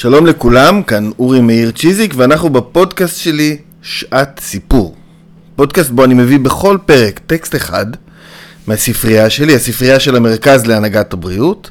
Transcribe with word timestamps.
שלום 0.00 0.26
לכולם, 0.26 0.82
כאן 0.82 1.10
אורי 1.18 1.40
מאיר 1.40 1.70
צ'יזיק 1.70 2.14
ואנחנו 2.16 2.50
בפודקאסט 2.50 3.16
שלי 3.16 3.58
שעת 3.82 4.40
סיפור. 4.42 4.96
פודקאסט 5.56 5.90
בו 5.90 6.04
אני 6.04 6.14
מביא 6.14 6.38
בכל 6.38 6.78
פרק 6.86 7.20
טקסט 7.26 7.56
אחד 7.56 7.86
מהספרייה 8.66 9.30
שלי, 9.30 9.54
הספרייה 9.54 10.00
של 10.00 10.16
המרכז 10.16 10.66
להנהגת 10.66 11.12
הבריאות, 11.12 11.70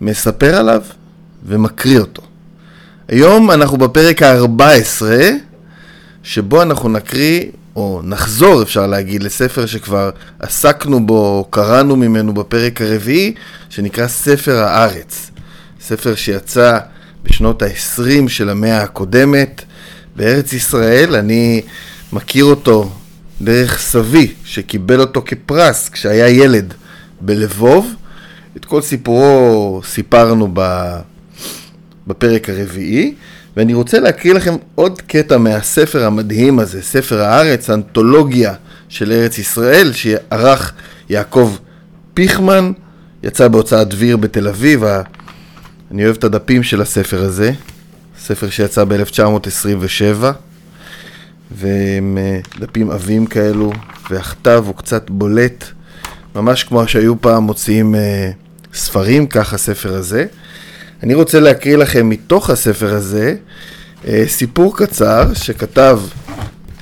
מספר 0.00 0.54
עליו 0.56 0.82
ומקריא 1.46 2.00
אותו. 2.00 2.22
היום 3.08 3.50
אנחנו 3.50 3.78
בפרק 3.78 4.22
ה-14, 4.22 5.02
שבו 6.22 6.62
אנחנו 6.62 6.88
נקריא, 6.88 7.44
או 7.76 8.00
נחזור 8.04 8.62
אפשר 8.62 8.86
להגיד, 8.86 9.22
לספר 9.22 9.66
שכבר 9.66 10.10
עסקנו 10.38 11.06
בו, 11.06 11.46
קראנו 11.50 11.96
ממנו 11.96 12.34
בפרק 12.34 12.82
הרביעי, 12.82 13.34
שנקרא 13.70 14.06
ספר 14.06 14.56
הארץ. 14.56 15.30
ספר 15.80 16.14
שיצא 16.14 16.78
בשנות 17.28 17.62
ה-20 17.62 18.28
של 18.28 18.48
המאה 18.48 18.82
הקודמת 18.82 19.64
בארץ 20.16 20.52
ישראל. 20.52 21.16
אני 21.16 21.62
מכיר 22.12 22.44
אותו 22.44 22.90
דרך 23.40 23.78
סבי, 23.78 24.32
שקיבל 24.44 25.00
אותו 25.00 25.22
כפרס 25.26 25.88
כשהיה 25.88 26.28
ילד 26.28 26.74
בלבוב. 27.20 27.94
את 28.56 28.64
כל 28.64 28.82
סיפורו 28.82 29.80
סיפרנו 29.84 30.54
בפרק 32.06 32.48
הרביעי, 32.48 33.14
ואני 33.56 33.74
רוצה 33.74 34.00
להקריא 34.00 34.34
לכם 34.34 34.54
עוד 34.74 35.00
קטע 35.00 35.38
מהספר 35.38 36.04
המדהים 36.04 36.58
הזה, 36.58 36.82
ספר 36.82 37.20
הארץ, 37.20 37.70
אנתולוגיה 37.70 38.54
של 38.88 39.12
ארץ 39.12 39.38
ישראל, 39.38 39.92
שערך 39.92 40.72
יעקב 41.08 41.56
פיכמן, 42.14 42.72
יצא 43.22 43.48
בהוצאת 43.48 43.88
דביר 43.88 44.16
בתל 44.16 44.48
אביב, 44.48 44.84
אני 45.90 46.04
אוהב 46.04 46.16
את 46.16 46.24
הדפים 46.24 46.62
של 46.62 46.82
הספר 46.82 47.22
הזה, 47.22 47.52
ספר 48.18 48.50
שיצא 48.50 48.84
ב-1927, 48.84 50.24
והם 51.50 52.18
אה, 52.20 52.40
דפים 52.58 52.90
עבים 52.90 53.26
כאלו, 53.26 53.72
והכתב 54.10 54.62
הוא 54.66 54.74
קצת 54.74 55.10
בולט, 55.10 55.64
ממש 56.34 56.64
כמו 56.64 56.88
שהיו 56.88 57.20
פעם 57.20 57.42
מוציאים 57.42 57.94
אה, 57.94 58.30
ספרים, 58.74 59.26
כך 59.26 59.54
הספר 59.54 59.94
הזה. 59.94 60.26
אני 61.02 61.14
רוצה 61.14 61.40
להקריא 61.40 61.76
לכם 61.76 62.08
מתוך 62.08 62.50
הספר 62.50 62.94
הזה 62.94 63.36
אה, 64.08 64.24
סיפור 64.26 64.76
קצר 64.76 65.34
שכתב 65.34 66.00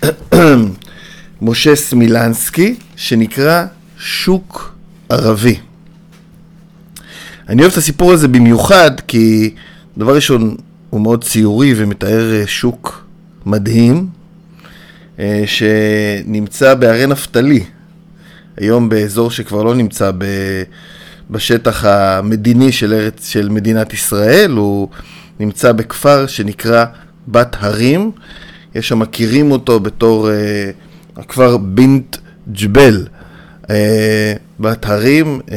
משה 1.43 1.77
סמילנסקי, 1.77 2.77
שנקרא 2.97 3.65
שוק 3.98 4.75
ערבי. 5.09 5.59
אני 7.48 7.62
אוהב 7.62 7.72
את 7.72 7.78
הסיפור 7.78 8.12
הזה 8.12 8.28
במיוחד 8.28 8.91
כי 9.06 9.55
דבר 9.98 10.14
ראשון 10.14 10.56
הוא 10.91 11.00
מאוד 11.00 11.25
ציורי 11.25 11.75
ומתאר 11.77 12.33
אה, 12.33 12.47
שוק 12.47 13.06
מדהים 13.47 14.08
אה, 15.19 15.44
שנמצא 15.47 16.74
בערי 16.74 17.06
נפתלי, 17.06 17.64
היום 18.56 18.89
באזור 18.89 19.30
שכבר 19.30 19.62
לא 19.62 19.74
נמצא 19.74 20.11
ב... 20.19 20.24
בשטח 21.30 21.84
המדיני 21.84 22.72
של, 22.72 22.94
ארץ, 22.94 23.28
של 23.28 23.48
מדינת 23.48 23.92
ישראל, 23.92 24.50
הוא 24.50 24.89
נמצא 25.41 25.72
בכפר 25.72 26.27
שנקרא 26.27 26.84
בת 27.28 27.56
הרים, 27.61 28.11
יש 28.74 28.89
שם 28.89 28.98
מכירים 28.98 29.50
אותו 29.50 29.80
בתור 29.80 30.28
uh, 30.28 31.20
הכפר 31.20 31.56
בינט 31.56 32.17
ג'בל, 32.52 33.06
uh, 33.62 33.69
בת 34.61 34.87
הרים 34.87 35.41
uh, 35.47 35.51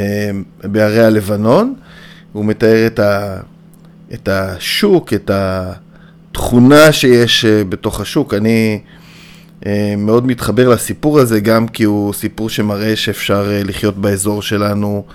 בערי 0.67 1.03
הלבנון, 1.03 1.73
הוא 2.33 2.45
מתאר 2.45 2.87
את, 2.87 2.99
ה, 2.99 3.37
את 4.13 4.27
השוק, 4.27 5.13
את 5.13 5.31
התכונה 5.33 6.91
שיש 6.91 7.45
uh, 7.45 7.47
בתוך 7.69 8.01
השוק. 8.01 8.33
אני 8.33 8.79
uh, 9.59 9.65
מאוד 9.97 10.27
מתחבר 10.27 10.69
לסיפור 10.69 11.19
הזה, 11.19 11.39
גם 11.39 11.67
כי 11.67 11.83
הוא 11.83 12.13
סיפור 12.13 12.49
שמראה 12.49 12.95
שאפשר 12.95 13.47
לחיות 13.65 13.97
באזור 13.97 14.41
שלנו 14.41 15.05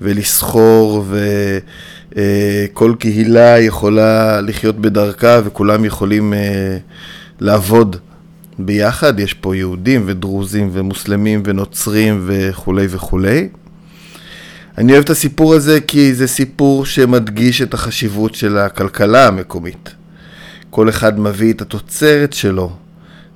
ולסחור, 0.00 1.04
וכל 2.12 2.94
קהילה 2.98 3.58
יכולה 3.60 4.40
לחיות 4.40 4.76
בדרכה 4.76 5.40
וכולם 5.44 5.84
יכולים 5.84 6.34
לעבוד 7.40 7.96
ביחד. 8.58 9.20
יש 9.20 9.34
פה 9.34 9.56
יהודים 9.56 10.02
ודרוזים 10.06 10.70
ומוסלמים 10.72 11.42
ונוצרים 11.44 12.24
וכולי 12.26 12.86
וכולי. 12.90 13.48
אני 14.78 14.92
אוהב 14.92 15.04
את 15.04 15.10
הסיפור 15.10 15.54
הזה 15.54 15.80
כי 15.80 16.14
זה 16.14 16.26
סיפור 16.26 16.86
שמדגיש 16.86 17.62
את 17.62 17.74
החשיבות 17.74 18.34
של 18.34 18.58
הכלכלה 18.58 19.26
המקומית. 19.26 19.94
כל 20.70 20.88
אחד 20.88 21.20
מביא 21.20 21.52
את 21.52 21.62
התוצרת 21.62 22.32
שלו 22.32 22.72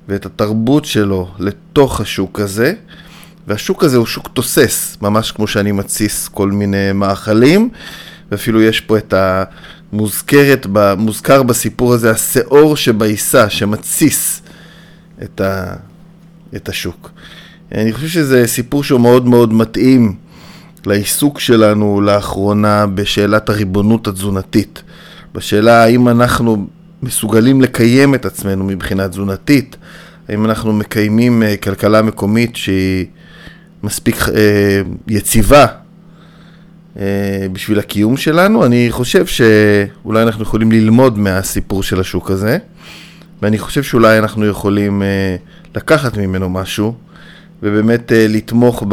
ואת 0.07 0.25
התרבות 0.25 0.85
שלו 0.85 1.31
לתוך 1.39 2.01
השוק 2.01 2.39
הזה, 2.39 2.73
והשוק 3.47 3.83
הזה 3.83 3.97
הוא 3.97 4.05
שוק 4.05 4.27
תוסס, 4.33 4.97
ממש 5.01 5.31
כמו 5.31 5.47
שאני 5.47 5.71
מתסיס 5.71 6.27
כל 6.27 6.51
מיני 6.51 6.91
מאכלים, 6.93 7.69
ואפילו 8.31 8.61
יש 8.61 8.81
פה 8.81 8.97
את 8.97 9.13
המוזכרת, 9.93 10.67
מוזכר 10.97 11.43
בסיפור 11.43 11.93
הזה 11.93 12.11
השאור 12.11 12.77
שבעיסה, 12.77 13.49
שמתסיס 13.49 14.41
את, 15.23 15.41
ה, 15.41 15.73
את 16.55 16.69
השוק. 16.69 17.11
אני 17.71 17.93
חושב 17.93 18.07
שזה 18.07 18.47
סיפור 18.47 18.83
שהוא 18.83 19.01
מאוד 19.01 19.25
מאוד 19.25 19.53
מתאים 19.53 20.15
לעיסוק 20.85 21.39
שלנו 21.39 22.01
לאחרונה 22.01 22.87
בשאלת 22.87 23.49
הריבונות 23.49 24.07
התזונתית. 24.07 24.83
בשאלה 25.33 25.83
האם 25.83 26.07
אנחנו 26.07 26.67
מסוגלים 27.03 27.61
לקיים 27.61 28.15
את 28.15 28.25
עצמנו 28.25 28.63
מבחינה 28.63 29.07
תזונתית, 29.07 29.77
האם 30.29 30.45
אנחנו 30.45 30.73
מקיימים 30.73 31.43
uh, 31.43 31.63
כלכלה 31.63 32.01
מקומית 32.01 32.55
שהיא 32.55 33.05
מספיק 33.83 34.15
uh, 34.15 34.31
יציבה 35.07 35.65
uh, 35.65 36.99
בשביל 37.53 37.79
הקיום 37.79 38.17
שלנו. 38.17 38.65
אני 38.65 38.87
חושב 38.89 39.25
שאולי 39.25 40.23
אנחנו 40.23 40.43
יכולים 40.43 40.71
ללמוד 40.71 41.17
מהסיפור 41.17 41.83
של 41.83 41.99
השוק 41.99 42.31
הזה, 42.31 42.57
ואני 43.41 43.59
חושב 43.59 43.83
שאולי 43.83 44.19
אנחנו 44.19 44.45
יכולים 44.45 45.01
uh, 45.01 45.75
לקחת 45.77 46.17
ממנו 46.17 46.49
משהו, 46.49 46.95
ובאמת 47.63 48.11
uh, 48.11 48.13
לתמוך. 48.29 48.83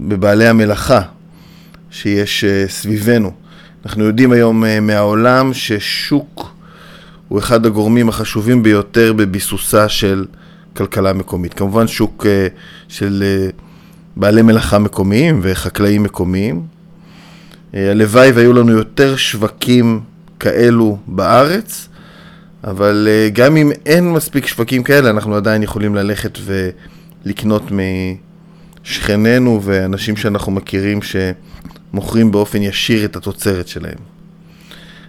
בבעלי 0.00 0.46
המלאכה 0.48 1.02
שיש 1.90 2.44
אה, 2.44 2.64
סביבנו. 2.68 3.32
אנחנו 3.86 4.04
יודעים 4.04 4.32
היום 4.32 4.64
אה, 4.64 4.80
מהעולם 4.80 5.54
ששוק 5.54 6.54
הוא 7.28 7.38
אחד 7.38 7.66
הגורמים 7.66 8.08
החשובים 8.08 8.62
ביותר 8.62 9.12
בביסוסה 9.12 9.88
של 9.88 10.24
כלכלה 10.76 11.12
מקומית. 11.12 11.54
כמובן 11.54 11.88
שוק 11.88 12.26
אה, 12.26 12.46
של 12.88 13.24
בעלי 14.16 14.42
מלאכה 14.42 14.78
מקומיים 14.78 15.40
וחקלאים 15.42 16.02
מקומיים. 16.02 16.62
הלוואי 17.72 18.30
והיו 18.30 18.52
לנו 18.52 18.72
יותר 18.72 19.16
שווקים 19.16 20.00
כאלו 20.40 20.98
בארץ, 21.06 21.88
אבל 22.64 23.08
גם 23.32 23.56
אם 23.56 23.72
אין 23.86 24.12
מספיק 24.12 24.46
שווקים 24.46 24.82
כאלה, 24.82 25.10
אנחנו 25.10 25.36
עדיין 25.36 25.62
יכולים 25.62 25.94
ללכת 25.94 26.38
ולקנות 26.44 27.72
מ... 27.72 27.78
שכנינו 28.82 29.60
ואנשים 29.62 30.16
שאנחנו 30.16 30.52
מכירים 30.52 31.00
שמוכרים 31.02 32.32
באופן 32.32 32.62
ישיר 32.62 33.04
את 33.04 33.16
התוצרת 33.16 33.68
שלהם. 33.68 33.98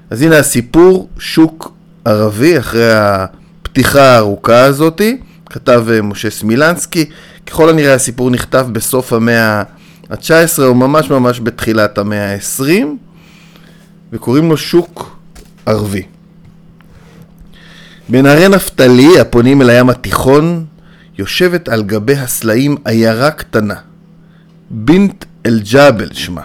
אז 0.09 0.21
הנה 0.21 0.37
הסיפור, 0.37 1.09
שוק 1.19 1.73
ערבי, 2.05 2.59
אחרי 2.59 2.93
הפתיחה 2.93 4.01
הארוכה 4.01 4.63
הזאתי, 4.63 5.17
כתב 5.45 5.85
אה, 5.91 6.01
משה 6.01 6.29
סמילנסקי. 6.29 7.05
ככל 7.45 7.69
הנראה 7.69 7.93
הסיפור 7.93 8.29
נכתב 8.29 8.67
בסוף 8.71 9.13
המאה 9.13 9.63
ה-19 10.09 10.61
או 10.63 10.75
ממש 10.75 11.09
ממש 11.09 11.39
בתחילת 11.39 11.97
המאה 11.97 12.33
ה-20, 12.33 12.85
וקוראים 14.13 14.49
לו 14.49 14.57
שוק 14.57 15.17
ערבי. 15.65 16.03
בנהרי 18.11 18.47
נפתלי, 18.47 19.19
הפונים 19.19 19.61
אל 19.61 19.69
הים 19.69 19.89
התיכון, 19.89 20.65
יושבת 21.17 21.69
על 21.69 21.83
גבי 21.83 22.15
הסלעים 22.15 22.77
עיירה 22.85 23.31
קטנה, 23.31 23.75
בינט 24.69 25.25
אל-ג'אבל 25.45 26.09
שמה. 26.13 26.41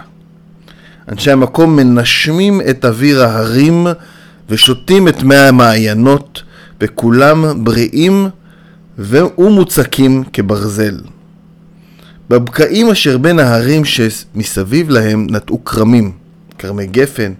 אנשי 1.09 1.31
המקום 1.31 1.75
מנשמים 1.75 2.61
את 2.69 2.85
אוויר 2.85 3.23
ההרים 3.23 3.87
ושותים 4.49 5.07
את 5.07 5.23
מי 5.23 5.35
המעיינות, 5.35 6.43
וכולם 6.81 7.63
בריאים 7.63 8.29
ומוצקים 8.97 10.23
כברזל. 10.33 10.97
בבקעים 12.29 12.89
אשר 12.89 13.17
בין 13.17 13.39
ההרים 13.39 13.85
שמסביב 13.85 14.89
להם 14.89 15.27
נטעו 15.29 15.65
כרמים, 15.65 16.11
כרמי 16.57 16.87
גפן 16.87 17.33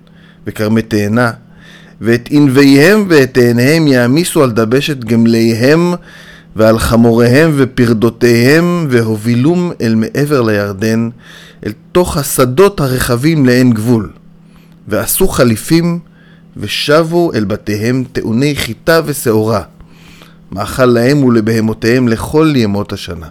וכרמי 0.47 0.81
תאנה, 0.81 1.31
ואת 2.01 2.27
ענביהם 2.31 3.05
ואת 3.09 3.37
עיניהם 3.37 3.87
יעמיסו 3.87 4.43
על 4.43 4.51
דבשת 4.51 4.97
גמליהם 4.97 5.93
ועל 6.55 6.79
חמוריהם 6.79 7.51
ופרדותיהם 7.55 8.87
והובילום 8.89 9.71
אל 9.81 9.95
מעבר 9.95 10.41
לירדן, 10.41 11.09
אל 11.65 11.71
תוך 11.91 12.17
השדות 12.17 12.79
הרחבים 12.79 13.45
לאין 13.45 13.73
גבול. 13.73 14.09
ועשו 14.87 15.27
חליפים 15.27 15.99
ושבו 16.57 17.33
אל 17.33 17.43
בתיהם 17.43 18.03
טעוני 18.11 18.55
חיטה 18.55 19.01
ושעורה, 19.05 19.61
מאכל 20.51 20.85
להם 20.85 21.23
ולבהמותיהם 21.23 22.07
לכל 22.07 22.53
ימות 22.55 22.93
השנה. 22.93 23.27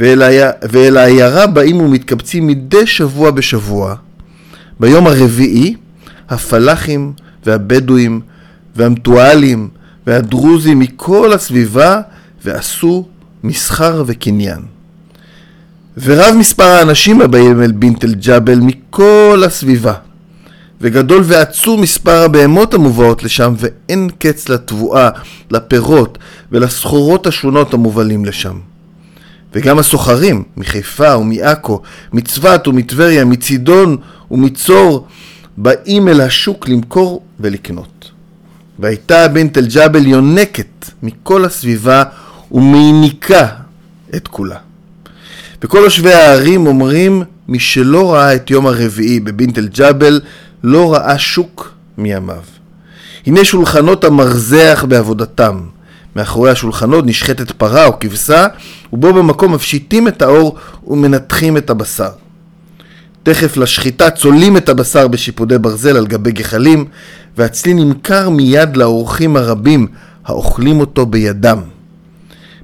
ואל, 0.00 0.22
ואל 0.62 0.96
העיירה 0.96 1.46
באים 1.46 1.80
ומתקבצים 1.80 2.46
מדי 2.46 2.86
שבוע 2.86 3.30
בשבוע. 3.30 3.94
ביום 4.80 5.06
הרביעי, 5.06 5.74
הפלאחים 6.28 7.12
והבדואים 7.46 8.20
והמתואלים 8.76 9.68
והדרוזים 10.06 10.78
מכל 10.78 11.32
הסביבה 11.32 12.00
ועשו 12.44 13.06
מסחר 13.44 14.04
וקניין. 14.06 14.60
ורב 16.02 16.34
מספר 16.38 16.64
האנשים 16.64 17.20
הבאים 17.20 17.62
אל 17.62 17.72
בינט 17.72 18.04
אל-ג'בל 18.04 18.58
מכל 18.60 19.42
הסביבה. 19.46 19.94
וגדול 20.80 21.22
ועצום 21.24 21.80
מספר 21.80 22.22
הבהמות 22.22 22.74
המובאות 22.74 23.22
לשם, 23.22 23.54
ואין 23.58 24.08
קץ 24.18 24.48
לתבואה, 24.48 25.08
לפירות 25.50 26.18
ולסחורות 26.52 27.26
השונות 27.26 27.74
המובלים 27.74 28.24
לשם. 28.24 28.58
וגם 29.54 29.78
הסוחרים 29.78 30.42
מחיפה 30.56 31.16
ומעכו, 31.16 31.80
מצפת 32.12 32.68
ומטבריה, 32.68 33.24
מצידון 33.24 33.96
ומצור, 34.30 35.06
באים 35.56 36.08
אל 36.08 36.20
השוק 36.20 36.68
למכור 36.68 37.22
ולקנות. 37.40 38.10
והייתה 38.78 39.28
בנט 39.28 39.58
אל-ג'בל 39.58 40.06
יונקת 40.06 40.90
מכל 41.02 41.44
הסביבה 41.44 42.02
ומעניקה 42.52 43.46
את 44.16 44.28
כולה. 44.28 44.56
וכל 45.62 45.78
יושבי 45.78 46.12
הערים 46.12 46.66
אומרים, 46.66 47.22
מי 47.48 47.58
שלא 47.58 48.14
ראה 48.14 48.34
את 48.34 48.50
יום 48.50 48.66
הרביעי 48.66 49.20
בבינט 49.20 49.58
אל-ג'בל, 49.58 50.20
לא 50.64 50.94
ראה 50.94 51.18
שוק 51.18 51.72
מימיו. 51.98 52.42
הנה 53.26 53.44
שולחנות 53.44 54.04
המרזח 54.04 54.84
בעבודתם. 54.88 55.60
מאחורי 56.16 56.50
השולחנות 56.50 57.06
נשחטת 57.06 57.50
פרה 57.50 57.86
או 57.86 57.98
כבשה, 58.00 58.46
ובו 58.92 59.12
במקום 59.12 59.54
מפשיטים 59.54 60.08
את 60.08 60.22
האור 60.22 60.56
ומנתחים 60.86 61.56
את 61.56 61.70
הבשר. 61.70 62.10
תכף 63.26 63.56
לשחיטה 63.56 64.10
צולים 64.10 64.56
את 64.56 64.68
הבשר 64.68 65.08
בשיפודי 65.08 65.58
ברזל 65.58 65.96
על 65.96 66.06
גבי 66.06 66.32
גחלים, 66.32 66.84
והצלי 67.36 67.74
נמכר 67.74 68.28
מיד 68.28 68.76
לאורחים 68.76 69.36
הרבים 69.36 69.86
האוכלים 70.24 70.80
אותו 70.80 71.06
בידם. 71.06 71.58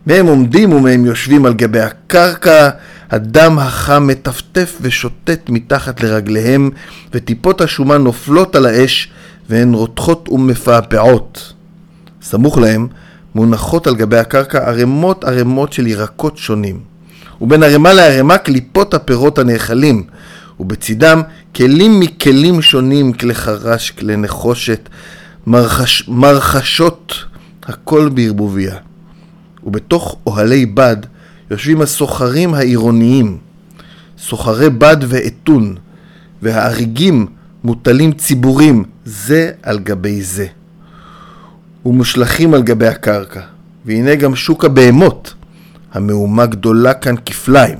מהם 0.06 0.26
עומדים 0.26 0.72
ומהם 0.72 1.06
יושבים 1.06 1.46
על 1.46 1.54
גבי 1.54 1.80
הקרקע, 1.80 2.70
הדם 3.10 3.58
החם 3.58 4.06
מטפטף 4.06 4.78
ושוטט 4.80 5.48
מתחת 5.48 6.02
לרגליהם, 6.02 6.70
וטיפות 7.14 7.60
השומן 7.60 8.02
נופלות 8.02 8.56
על 8.56 8.66
האש, 8.66 9.10
והן 9.50 9.74
רותחות 9.74 10.28
ומפעפעות. 10.28 11.52
סמוך 12.22 12.58
להם 12.58 12.86
מונחות 13.34 13.86
על 13.86 13.94
גבי 13.94 14.18
הקרקע 14.18 14.58
ערימות 14.58 15.24
ערימות 15.24 15.72
של 15.72 15.86
ירקות 15.86 16.36
שונים, 16.36 16.80
ובין 17.40 17.62
ערימה 17.62 17.92
לערימה 17.92 18.38
קליפות 18.38 18.94
הפירות 18.94 19.38
הנאכלים, 19.38 20.04
ובצידם 20.62 21.22
כלים 21.56 22.00
מכלים 22.00 22.62
שונים, 22.62 23.12
כלי 23.12 23.34
חרש, 23.34 23.90
כלי 23.90 24.16
נחושת, 24.16 24.88
מרחש, 25.46 26.08
מרחשות, 26.08 27.14
הכל 27.62 28.08
בערבוביה. 28.08 28.76
ובתוך 29.64 30.16
אוהלי 30.26 30.66
בד 30.66 30.96
יושבים 31.50 31.82
הסוחרים 31.82 32.54
העירוניים, 32.54 33.38
סוחרי 34.18 34.70
בד 34.70 34.96
ואתון, 35.08 35.74
והאריגים 36.42 37.26
מוטלים 37.64 38.12
ציבורים 38.12 38.84
זה 39.04 39.50
על 39.62 39.78
גבי 39.78 40.22
זה, 40.22 40.46
ומושלכים 41.86 42.54
על 42.54 42.62
גבי 42.62 42.86
הקרקע. 42.86 43.40
והנה 43.84 44.14
גם 44.14 44.36
שוק 44.36 44.64
הבהמות, 44.64 45.34
המהומה 45.92 46.46
גדולה 46.46 46.94
כאן 46.94 47.14
כפליים. 47.26 47.78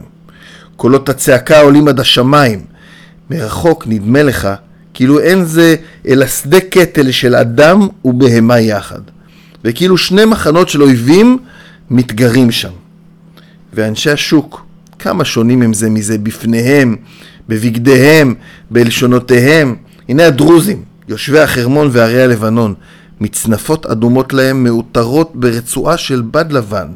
קולות 0.77 1.09
הצעקה 1.09 1.61
עולים 1.61 1.89
עד 1.89 2.01
השמיים. 2.01 2.72
מרחוק 3.31 3.87
נדמה 3.87 4.23
לך 4.23 4.49
כאילו 4.95 5.21
אין 5.21 5.45
זה 5.45 5.77
אלא 6.09 6.27
שדה 6.27 6.61
קטל 6.61 7.11
של 7.11 7.35
אדם 7.35 7.89
ובהמה 8.05 8.61
יחד, 8.61 9.01
וכאילו 9.65 9.99
שני 9.99 10.25
מחנות 10.25 10.69
של 10.69 10.83
אויבים 10.83 11.39
מתגרים 11.91 12.51
שם. 12.51 12.71
ואנשי 13.75 14.11
השוק, 14.11 14.67
כמה 14.99 15.25
שונים 15.25 15.63
הם 15.63 15.75
זה 15.75 15.91
מזה 15.91 16.19
בפניהם, 16.19 16.97
בבגדיהם, 17.49 18.35
בלשונותיהם. 18.71 19.77
הנה 20.09 20.27
הדרוזים, 20.27 20.83
יושבי 21.09 21.41
החרמון 21.41 21.89
והרי 21.93 22.23
הלבנון, 22.23 22.75
מצנפות 23.21 23.87
אדומות 23.87 24.33
להם 24.33 24.65
מעוטרות 24.65 25.33
ברצועה 25.35 25.97
של 25.97 26.23
בד 26.31 26.53
לבן, 26.53 26.89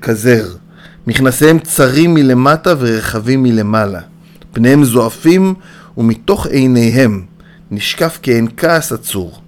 כזר. 0.00 0.46
מכנסיהם 1.06 1.58
צרים 1.58 2.14
מלמטה 2.14 2.74
ורחבים 2.78 3.42
מלמעלה. 3.42 4.00
פניהם 4.52 4.84
זועפים 4.84 5.54
ומתוך 5.98 6.46
עיניהם 6.46 7.22
נשקף 7.70 8.18
כעין 8.22 8.48
כעס 8.56 8.92
עצור. 8.92 9.40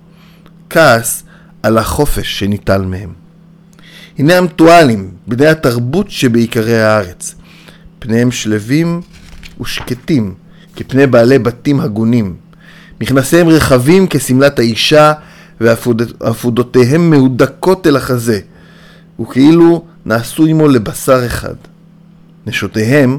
כעס 0.70 1.24
על 1.62 1.78
החופש 1.78 2.38
שניטל 2.38 2.82
מהם. 2.82 3.12
הנה 4.18 4.38
המטואלים, 4.38 5.10
בני 5.26 5.46
התרבות 5.46 6.10
שבעיקרי 6.10 6.82
הארץ. 6.82 7.34
פניהם 7.98 8.30
שלווים 8.30 9.00
ושקטים, 9.60 10.34
כפני 10.76 11.06
בעלי 11.06 11.38
בתים 11.38 11.80
הגונים. 11.80 12.36
מכנסיהם 13.00 13.48
רחבים 13.48 14.06
כשמלת 14.10 14.58
האישה, 14.58 15.12
ועפודותיהם 15.60 17.10
מהודקות 17.10 17.86
אל 17.86 17.96
החזה, 17.96 18.40
וכאילו 19.20 19.84
נעשו 20.06 20.46
עמו 20.46 20.68
לבשר 20.68 21.26
אחד. 21.26 21.54
נשותיהם, 22.46 23.18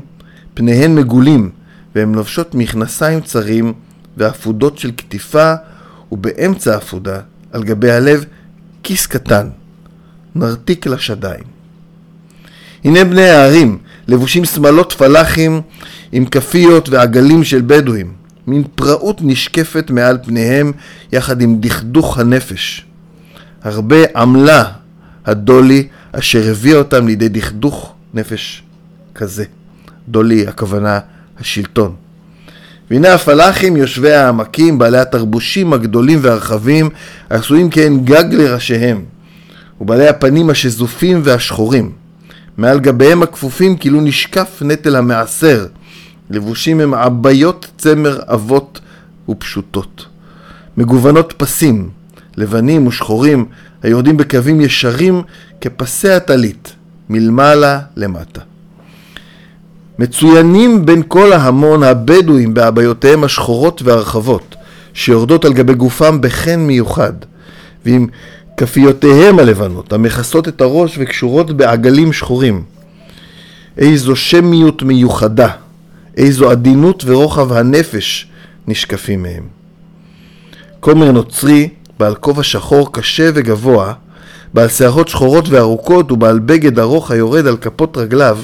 פניהן 0.54 0.96
מגולים, 0.96 1.50
והן 1.96 2.16
לובשות 2.16 2.56
מכנסיים 2.56 3.22
צרים 3.22 3.74
ועפודות 4.18 4.78
של 4.78 4.92
קטיפה, 4.92 5.54
ובאמצע 6.12 6.74
העפודה, 6.74 7.20
על 7.52 7.64
גבי 7.64 7.92
הלב, 7.92 8.26
כיס 8.84 9.08
קטן. 9.08 9.50
נרתיק 10.36 10.88
לשדיים. 10.88 11.44
הנה 12.84 13.04
בני 13.04 13.30
הערים, 13.30 13.78
לבושים 14.08 14.46
שמלות 14.46 14.92
פלאחים 14.92 15.62
עם 16.12 16.26
כפיות 16.26 16.90
ועגלים 16.90 17.44
של 17.44 17.62
בדואים, 17.68 18.14
מין 18.48 18.64
פראות 18.76 19.18
נשקפת 19.22 19.90
מעל 19.90 20.18
פניהם 20.24 20.72
יחד 21.12 21.42
עם 21.42 21.60
דכדוך 21.60 22.20
הנפש. 22.20 22.86
הרבה 23.64 23.98
עמלה 24.16 24.64
הדולי 25.26 25.88
אשר 26.12 26.50
הביא 26.52 26.76
אותם 26.76 27.08
לידי 27.08 27.30
דכדוך 27.30 27.94
נפש 28.14 28.64
כזה. 29.16 29.46
דולי, 30.08 30.48
הכוונה 30.48 31.00
השלטון. 31.40 31.96
והנה 32.92 33.14
הפלאחים 33.14 33.78
יושבי 33.78 34.14
העמקים, 34.14 34.78
בעלי 34.78 34.98
התרבושים 34.98 35.74
הגדולים 35.74 36.20
והרחבים, 36.22 36.90
עשויים 37.30 37.70
כעין 37.72 38.06
גג 38.06 38.26
לראשיהם. 38.32 39.06
ובעלי 39.82 40.08
הפנים 40.08 40.50
השזופים 40.50 41.22
והשחורים. 41.24 41.92
מעל 42.58 42.80
גביהם 42.80 43.24
הכפופים 43.24 43.78
כאילו 43.78 44.02
נשקף 44.02 44.62
נטל 44.62 44.96
המעשר, 44.96 45.68
לבושים 46.30 46.80
הם 46.80 46.94
עביות 46.94 47.68
צמר 47.78 48.20
אבות 48.28 48.80
ופשוטות. 49.30 50.06
מגוונות 50.78 51.34
פסים, 51.38 51.90
לבנים 52.38 52.88
ושחורים, 52.88 53.46
היורדים 53.84 54.18
בקווים 54.18 54.62
ישרים 54.62 55.22
כפסי 55.62 56.10
הטלית, 56.10 56.74
מלמעלה 57.10 57.80
למטה. 57.96 58.42
מצוינים 60.00 60.86
בין 60.86 61.04
כל 61.08 61.34
ההמון 61.34 61.84
הבדואים 61.84 62.54
בעביותיהם 62.54 63.24
השחורות 63.24 63.82
והרחבות, 63.82 64.56
שיורדות 64.94 65.46
על 65.46 65.54
גבי 65.54 65.74
גופם 65.74 66.22
בחן 66.22 66.60
מיוחד, 66.60 67.14
ועם 67.86 68.08
כפיותיהם 68.58 69.40
הלבנות, 69.40 69.94
המכסות 69.94 70.48
את 70.48 70.62
הראש 70.62 70.96
וקשורות 71.00 71.52
בעגלים 71.52 72.14
שחורים. 72.14 72.64
איזו 73.78 74.16
שמיות 74.16 74.84
מיוחדה, 74.84 75.50
איזו 76.18 76.50
עדינות 76.52 77.04
ורוחב 77.06 77.54
הנפש 77.54 78.28
נשקפים 78.68 79.24
מהם. 79.24 79.44
כומר 80.80 81.12
נוצרי, 81.12 81.70
בעל 82.00 82.16
כובע 82.16 82.44
שחור 82.44 82.94
קשה 82.94 83.30
וגבוה, 83.34 83.94
בעל 84.54 84.68
שערות 84.68 85.08
שחורות 85.08 85.50
וארוכות 85.50 86.12
ובעל 86.12 86.40
בגד 86.40 86.80
ארוך 86.80 87.12
היורד 87.12 87.48
על 87.48 87.58
כפות 87.58 87.98
רגליו, 87.98 88.40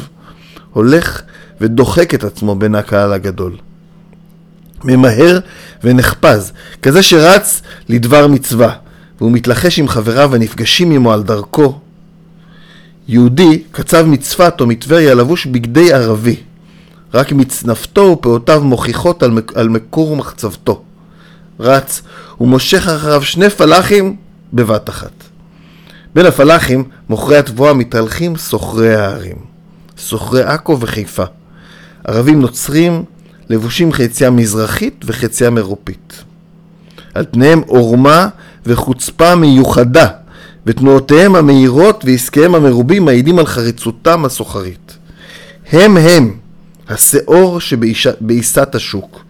הולך 0.74 1.22
ודוחק 1.62 2.14
את 2.14 2.24
עצמו 2.24 2.56
בין 2.56 2.76
הקהל 2.76 3.14
הגדול. 3.14 3.58
ממהר 4.84 5.40
ונחפז, 5.84 6.52
כזה 6.82 7.04
שרץ 7.04 7.62
לדבר 7.90 8.28
מצווה, 8.28 8.74
והוא 9.20 9.32
מתלחש 9.32 9.80
עם 9.80 9.88
חבריו 9.88 10.36
הנפגשים 10.36 10.92
עמו 10.92 11.14
על 11.14 11.24
דרכו. 11.24 11.80
יהודי 13.08 13.64
קצב 13.72 14.06
מצפת 14.06 14.54
או 14.62 14.68
מטבריה 14.68 15.16
לבוש 15.16 15.46
בגדי 15.46 15.94
ערבי, 15.94 16.36
רק 17.14 17.32
מצנפתו 17.32 18.02
ופאותיו 18.02 18.64
מוכיחות 18.64 19.24
על, 19.24 19.32
מק... 19.32 19.58
על 19.58 19.70
מקור 19.70 20.16
מחצבתו. 20.16 20.82
רץ 21.60 22.02
ומושך 22.42 22.88
אחריו 22.88 23.22
שני 23.24 23.50
פלאחים 23.50 24.16
בבת 24.54 24.90
אחת. 24.90 25.12
בין 26.16 26.26
הפלאחים, 26.26 26.84
מוכרי 27.10 27.38
התבואה 27.38 27.74
מתהלכים 27.74 28.38
סוחרי 28.38 28.96
הערים. 28.96 29.38
סוחרי 29.98 30.44
עכו 30.44 30.78
וחיפה. 30.80 31.24
ערבים 32.04 32.42
נוצרים, 32.42 33.04
לבושים 33.50 33.94
חציה 33.94 34.30
מזרחית 34.30 35.06
וחציה 35.08 35.50
מרופית. 35.50 36.24
על 37.14 37.26
פניהם 37.32 37.62
עורמה 37.68 38.28
וחוצפה 38.66 39.36
מיוחדה, 39.36 40.08
ותנועותיהם 40.66 41.36
המהירות 41.36 42.04
ועסקיהם 42.06 42.56
המרובים 42.56 43.06
מעידים 43.06 43.40
על 43.40 43.46
חריצותם 43.46 44.26
הסוחרית. 44.26 44.98
הם 45.72 45.98
הם 45.98 46.34
השאור 46.90 47.60
שבעיסת 47.60 48.76
השוק. 48.76 49.24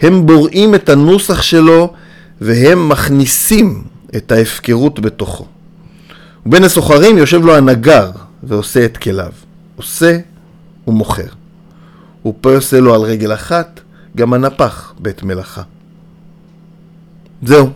הם 0.00 0.26
בוראים 0.26 0.74
את 0.74 0.88
הנוסח 0.88 1.42
שלו 1.42 1.92
והם 2.40 2.88
מכניסים 2.88 3.82
את 4.16 4.32
ההפקרות 4.32 5.00
בתוכו. 5.00 5.46
ובין 6.46 6.64
הסוחרים 6.64 7.18
יושב 7.18 7.44
לו 7.44 7.56
הנגר 7.56 8.10
ועושה 8.42 8.84
את 8.84 8.96
כליו. 8.96 9.32
עושה 9.76 10.18
ומוכר. 10.86 11.39
עושה 12.22 12.80
לו 12.80 12.94
על 12.94 13.00
רגל 13.00 13.34
אחת 13.34 13.80
גם 14.16 14.32
הנפח 14.32 14.94
בית 14.98 15.22
מלאכה. 15.22 15.62
זהו. 17.42 17.70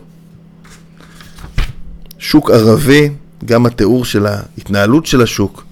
שוק 2.18 2.50
ערבי, 2.50 3.10
גם 3.44 3.66
התיאור 3.66 4.04
של 4.04 4.26
ההתנהלות 4.26 5.06
של 5.06 5.22
השוק, 5.22 5.64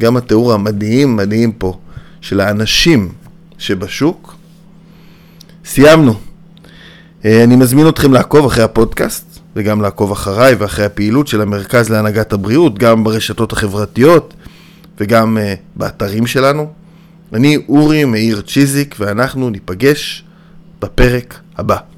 גם 0.00 0.16
התיאור 0.16 0.52
המדהים 0.52 1.16
מדהים 1.16 1.52
פה 1.52 1.78
של 2.20 2.40
האנשים 2.40 3.12
שבשוק. 3.58 4.34
סיימנו. 5.64 6.14
אה, 7.24 7.44
אני 7.44 7.56
מזמין 7.56 7.88
אתכם 7.88 8.12
לעקוב 8.12 8.46
אחרי 8.46 8.64
הפודקאסט 8.64 9.32
וגם 9.56 9.82
לעקוב 9.82 10.12
אחריי 10.12 10.54
ואחרי 10.54 10.84
הפעילות 10.84 11.28
של 11.28 11.40
המרכז 11.40 11.90
להנהגת 11.90 12.32
הבריאות, 12.32 12.78
גם 12.78 13.04
ברשתות 13.04 13.52
החברתיות 13.52 14.34
וגם 15.00 15.36
uh, 15.36 15.58
באתרים 15.76 16.26
שלנו. 16.26 16.72
אני 17.32 17.58
אורי 17.68 18.04
מאיר 18.04 18.40
צ'יזיק 18.40 18.96
ואנחנו 18.98 19.50
ניפגש 19.50 20.24
בפרק 20.80 21.40
הבא. 21.56 21.91